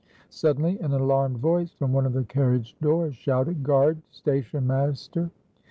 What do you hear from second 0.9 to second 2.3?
alarmed voice from one of the